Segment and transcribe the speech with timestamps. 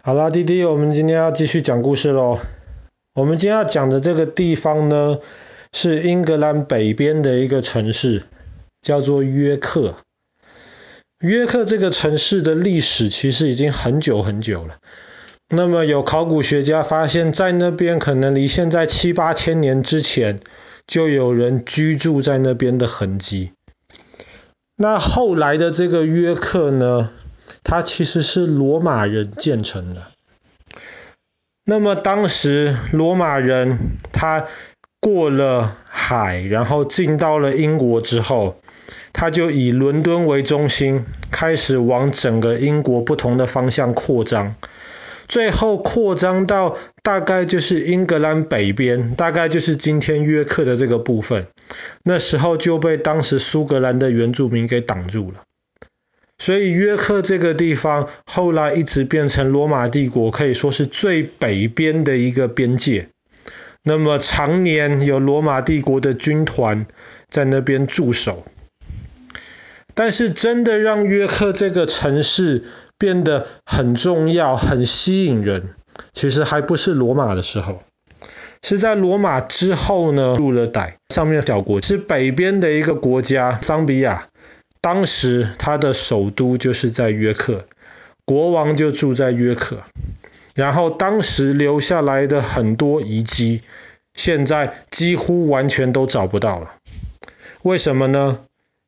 [0.00, 2.38] 好啦，弟弟，我们今天要继续讲故事喽。
[3.14, 5.18] 我们今天要讲的这个地方呢，
[5.72, 8.22] 是英格兰北边的一个城市，
[8.80, 9.96] 叫做约克。
[11.18, 14.76] 约克这个城市的历史其实已经很久很久了。
[15.48, 20.38] 那么有考古学家发现，在那边可能离现在七八千年之前，
[20.86, 23.50] 就有人居住在那边的痕迹。
[24.76, 27.10] 那后来的这个约克呢，
[27.68, 30.06] 它其实是罗马人建成的。
[31.66, 33.78] 那么当时罗马人
[34.10, 34.46] 他
[35.00, 38.58] 过了海，然后进到了英国之后，
[39.12, 44.54] 他就以伦敦为中心，开始往整个英国不同的方向扩张，
[45.28, 51.48] 最后扩张到大概就是英格兰北边，大概就是今天约克的这个部分。
[52.02, 55.42] 那时候就被当时苏格兰的原住民给挡住了。
[56.38, 63.08] 所以约克这个地方后来一直变成罗马帝国可以说是最北边的一个边界。
[63.82, 66.86] 那么常年有罗马帝国的军团
[67.28, 68.46] 在那边驻守。
[69.94, 72.64] 但是真的让约克这个城市
[72.98, 75.70] 变得很重要、很吸引人，
[76.12, 77.82] 其实还不是罗马的时候，
[78.62, 84.28] 是在罗马之后呢，入了歹上面小国是北边的一个国家桑比亚。
[84.80, 87.66] 当时他的首都就是在约克，
[88.24, 89.82] 国王就住在约克。
[90.54, 93.62] 然后当时留下来的很多遗迹，
[94.14, 96.72] 现在几乎完全都找不到了。
[97.62, 98.40] 为什么呢？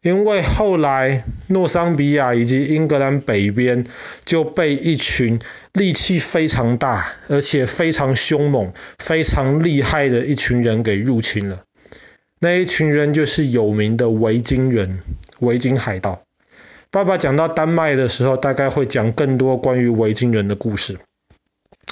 [0.00, 3.84] 因为后来诺桑比亚以及英格兰北边
[4.24, 5.40] 就被一群
[5.72, 11.64] 力气非常大，而且非常凶猛、非常厉害的一群人给入侵了。
[12.40, 15.00] 那一群人就是有名的维京人。
[15.40, 16.22] 维京海盗。
[16.90, 20.98] 爸爸讲到丹麦的时候，大概会讲更多关于维京人的故事。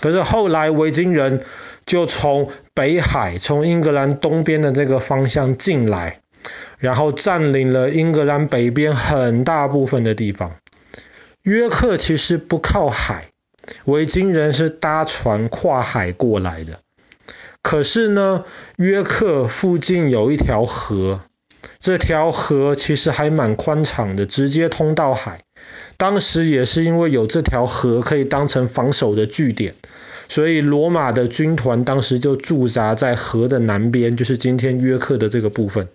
[0.00, 1.42] 可是后来维京人
[1.86, 6.20] 就从北海，从英格兰东边的这个方向进来，
[6.78, 10.56] 然后占领了英格兰北边很大部分的地方。
[11.42, 13.26] 约克其实不靠海，
[13.84, 16.80] 维京人是搭船跨海过来的。
[17.64, 18.44] 可是呢，
[18.76, 21.22] 约克附近有一条河。
[21.80, 25.40] 这条河其实还蛮宽敞的，直接通到海。
[25.96, 29.74] 当时也是因为有这条河可以当成防守的据点，
[30.28, 35.88] 所以罗马的军团当时就驻扎在河的南边，就是今天约克的这个部分。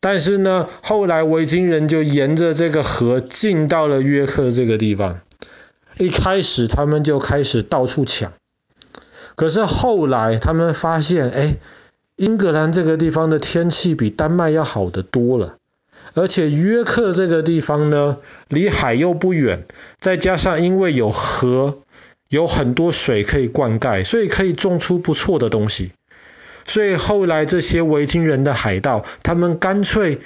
[0.00, 5.20] 但是呢，后来维京人就沿着这个河进到了约克这个地方。
[5.98, 8.32] 一开始他们就开始到处抢，
[9.42, 11.56] 可是后来他们发现，哎。
[12.14, 15.56] 英格兰这个地方的天气比丹麦要好得多了，
[16.14, 19.64] 而且约克这个地方呢，离海又不远，
[19.98, 21.78] 再加上因为有河，
[22.28, 25.92] 有很多水可以灌溉，所以可以种出不错的东西。
[26.64, 30.20] 所以后来这些维京人的海盗，他们干脆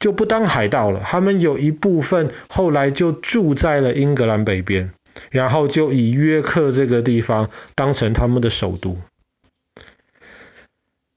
[0.00, 4.92] 就不当海盗了，他们有一部分后来就住在了英格兰北边，
[5.30, 8.96] 然后就以约克这个地方当成他们的首都。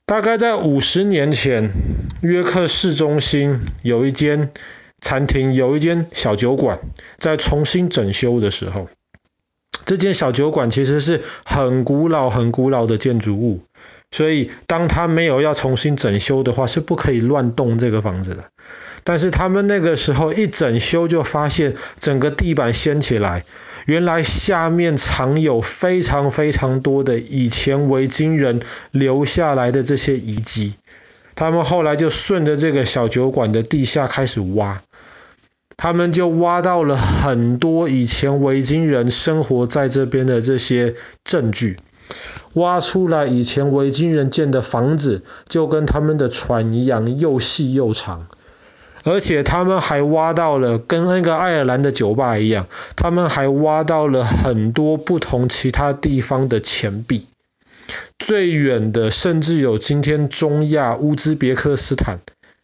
[0.06, 1.72] 大概在五十年前，
[2.22, 4.51] 约克市中心有一间
[5.00, 6.79] 餐厅，有一间小酒馆，
[7.17, 8.89] 在重新整修的时候，
[9.85, 13.63] 这间小酒馆其实是很古老、很古老的建筑物，
[14.12, 18.51] 所以当他没有要重新整修的话，是不可以乱动这个房子的。
[19.03, 23.45] 但是他们那个时候一整修，就发现整个地板掀起来。
[23.88, 30.75] 原来下面藏有非常非常多的以前维京人留下来的这些遗迹，
[31.34, 34.84] 他们后来就顺着这个小酒馆的地下开始挖，
[35.78, 41.79] 他们就挖到了很多以前维京人生活在这边的这些证据，
[42.53, 48.28] 挖出来以前维京人建的房子就跟他们的船一样又细又长。
[49.03, 57.27] 而且他们还挖到了，跟那个爱尔兰的酒吧一样，他们还挖到了很多不同其他地方的钱币。
[58.19, 62.19] 最远的甚至有今天中亚乌兹别克斯坦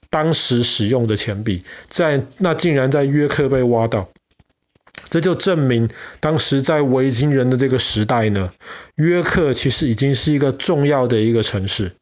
[0.09, 4.07] 当时使用的钱币，在那竟然在约克被挖到，
[5.09, 5.89] 这就证明
[6.21, 8.53] 当时在维京人的这个时代呢，
[8.95, 11.93] 约克其实已经是一个重要的一个城市。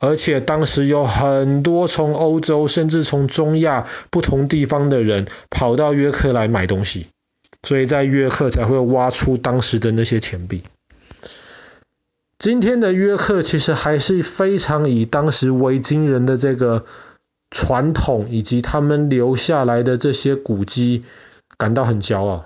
[0.00, 7.08] 而且当时有很多从欧洲甚至从中亚不同地方的人跑到约克来买东西，
[7.62, 10.62] 所以在约克才会挖出当时的那些钱币。
[12.38, 16.84] 今天的约克其实还是非常以当时维京人的这个
[17.50, 21.02] 传统以及他们留下来的这些古迹
[21.56, 22.44] 感到很骄傲。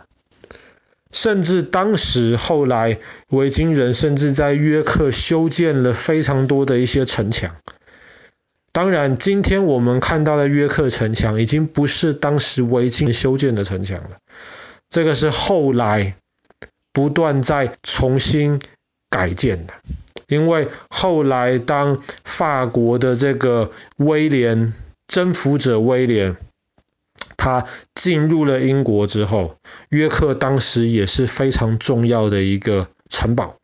[1.12, 2.98] 甚至当时后来
[3.28, 7.54] 维京人甚至在约克修建了非常多的一些城墙。
[8.72, 14.16] 当然，今天我们看到的约克城墙已经不是当时维京修建的城墙了，
[14.88, 16.16] 这个是后来
[16.90, 18.60] 不断在重新
[19.10, 19.74] 改建的。
[20.26, 24.72] 因为后来当法国的这个威廉
[25.06, 26.38] 征服者威廉，
[27.42, 29.56] 他进入了英国之后，
[29.88, 33.56] 约克当时也是非常重要的一个城堡，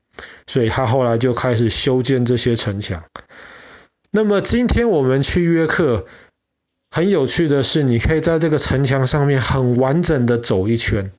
[0.49, 3.05] 所以他后来就开始修建这些城墙。
[4.11, 6.07] 那么今天我们去约克，
[6.91, 11.13] 很有趣的是，你可以在这个城墙上面很完整的走一圈，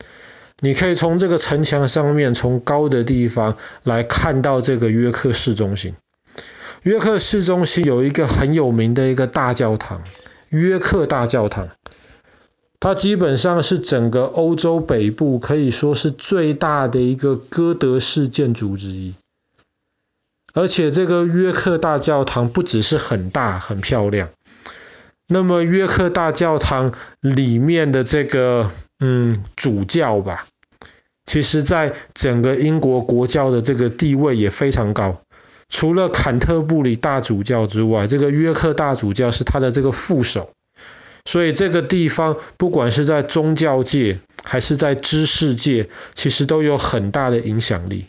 [0.59, 5.95] 你可以从这个城墙上面从高的地方来看到这个约克市中心。
[6.83, 10.03] 约克市中心有一个很有名的一个大教堂，
[10.49, 11.69] 约克大教堂，
[12.79, 19.15] 它基本上是整个欧洲北部可以说是最大的一个哥德式建筑之一。
[20.53, 24.29] 而且这个约克大教堂不只是很大很漂亮，
[25.27, 30.47] 那么约克大教堂里面的这个嗯主教吧，
[31.25, 35.21] 其实在整个英国国教的这个地位也非常高。
[35.67, 40.49] 除了坎特布里大主教之外，这个约克大主教是他的这个副手，
[41.25, 48.07] 所以这个地方不管是在宗教界还是在知识界，其实都有很大的影响力。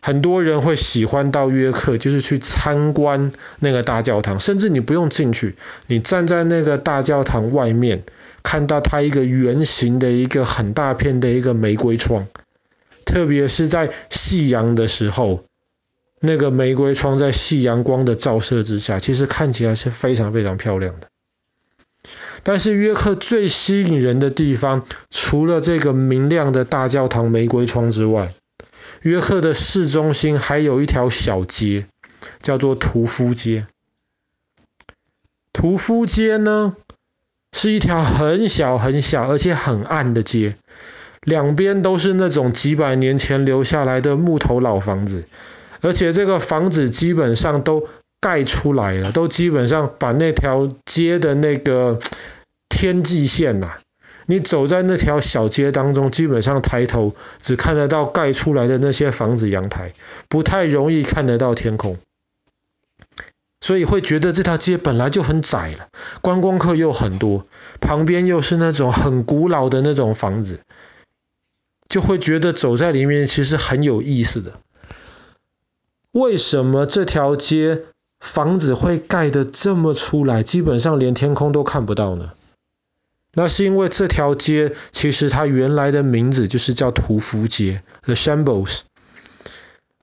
[0.00, 5.56] 很多人会喜欢到约克，就是去参观那个大教堂，甚至你不用进去，
[5.86, 8.04] 你站在那个大教堂外面，
[8.42, 12.26] 看到它一个圆形的一个很大片的一个玫瑰窗，
[13.06, 15.44] 特别是在夕阳的时候，
[16.20, 21.08] 那个玫瑰窗在夕阳光的照射之下，其实看起来是非常非常漂亮的。
[22.44, 28.32] 但是约克最吸引人的地方，除了这个明亮的大教堂玫瑰窗之外，
[29.02, 31.86] 约克的市中心还有一条小街，
[32.40, 33.66] 叫做屠夫街。
[35.52, 36.76] 屠夫街呢，
[37.52, 40.56] 是一条很小很小而且很暗的街，
[41.22, 45.24] 两边都是那种几百年前留下来的木头老房子，
[45.80, 47.88] 而且这个房子基本上都
[48.20, 51.98] 盖出来了，都基本上把那条街的那个
[52.84, 53.80] 天际线呐、啊。
[54.26, 59.94] 你走在那条小街当中，基本上抬头只看得到盖出来的那些房子阳台，
[60.28, 61.96] 不太容易看得到天空，
[63.62, 65.88] 所以会觉得这条街本来就很窄了，
[66.20, 67.46] 观光客又很多，
[67.80, 70.60] 旁边又是那种很古老的那种房子，
[71.88, 74.60] 就会觉得走在里面其实很有意思的。
[76.12, 77.82] 为什么这条街
[78.20, 82.32] 房子会盖得这么出来，基本上连天空都看不到呢？
[83.34, 88.80] 那是因为这条街其实它原来的名字就是叫屠夫街 （The Shambles）。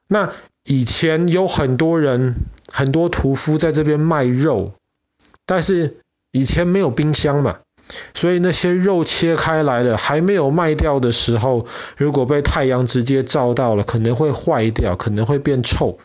[0.08, 0.32] 那
[0.66, 2.36] 以前有很多人，
[2.72, 4.74] 很多屠夫在这边卖肉，
[5.46, 5.98] 但是
[6.32, 7.60] 以前没有冰箱嘛，
[8.14, 11.66] 所以那些肉切开来了，还没有卖掉的时候，
[11.98, 15.98] 如果被太阳直接照到了，可能会坏掉，可能会变臭。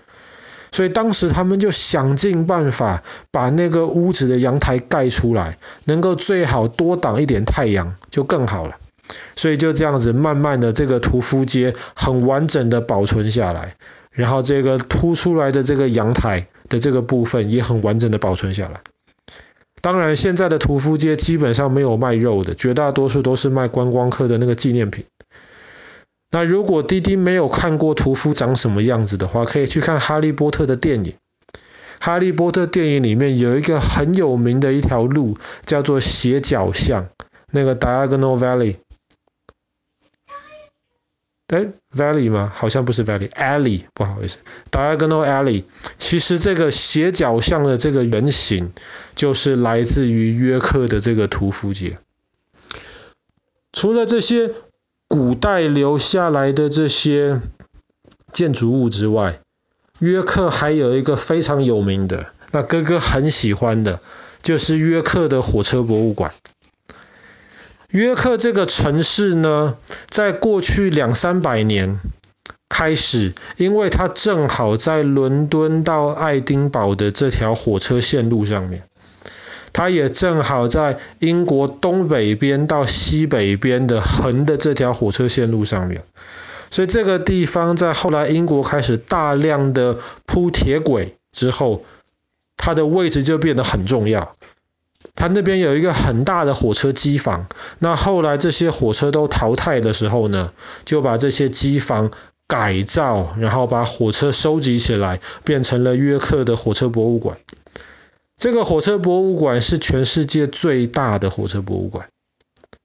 [0.76, 5.56] 所以当时他们就想尽办法把那个屋子的阳台盖出来，
[5.86, 8.76] 能够最好多挡一点太阳就更好了。
[9.36, 13.76] 所以就这样子慢慢的这个屠夫街很完整的保存下来，
[14.10, 18.82] 然后这个凸出来的这个阳台的这个部分也很完整的保存下来。
[19.80, 25.06] 当然现在的屠夫街基本上没有卖肉的，绝大多数都是卖观光客的那个纪念品。
[26.30, 31.12] 那如果滴滴没有看过屠夫长什么样子的话，可以去看《哈利波特》的电影。
[32.00, 37.08] 《哈利波特》电影里面有一个很有名的一条路，叫做斜角巷，
[37.52, 38.76] 那个 Diagonal Valley。
[41.46, 42.52] 哎，Valley 吗？
[42.54, 44.38] 好像不是 Valley，Alley，不好意思
[44.70, 45.62] ，Diagonal Alley。
[45.96, 48.72] 其实这个斜角巷的这个原型，
[49.14, 51.98] 就是来自于约克的这个屠夫街。
[53.72, 54.50] 除了这些。
[55.16, 57.40] 古代留下来的这些
[58.34, 59.40] 建筑物之外，
[59.98, 64.02] 约克还有一个非常有名的，那哥哥很喜欢的，
[64.42, 66.34] 就是约克的火车博物馆。
[67.88, 69.78] 约克这个城市呢，
[70.10, 71.98] 在过去两三百年
[72.68, 78.82] 开始，因为它正好在伦敦到爱丁堡的这条火车线路上面。
[79.76, 86.02] 它也正好在英国东北边到西北边的横的这条火车线路上面，
[86.70, 91.84] 所以这个地方在后来英国开始大量的铺铁轨之后，
[92.56, 94.34] 它的位置就变得很重要。
[95.14, 97.46] 他那边有一个很大的火车机房。
[97.78, 100.52] 那后来这些火车都淘汰的时候呢，
[100.86, 102.10] 就把这些机房
[102.46, 107.36] 改造，然后把火车收集起来，变成了约克的火车博物馆。
[108.36, 112.08] 这个火车博物馆是全世界最大的火车博物馆。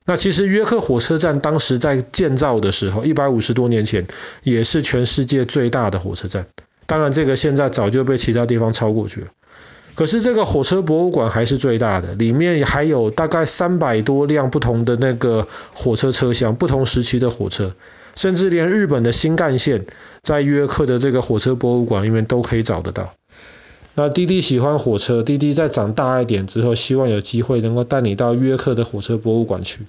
[0.05, 4.08] 那其实约克火车站当时在建造的时候，一百五十多年前，
[4.43, 6.48] 也是全世界最大的火车站。
[6.86, 9.27] 当然，这个现在早就被其他地方超过去了。
[9.93, 17.75] 可是这个火车博物馆还是最大的，里面还有大概三百多辆不同的那个火车车厢，不同时期的火车，
[18.15, 19.86] 甚至连日本的新干线，
[20.24, 23.13] 在约克的这个火车博物馆里面都可以找得到。
[23.93, 29.81] 那弟弟喜欢火车，弟弟在长大一点之后，希望有机会能够带你到约克的火车博物馆去。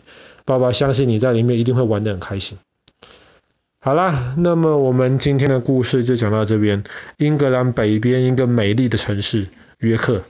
[0.45, 2.59] 爸爸相信你在里面一定会玩得很开心。
[3.81, 6.85] 好啦，那么我们今天的故事就讲到这边。
[7.17, 10.23] 英格兰北边一个美丽的城市约克。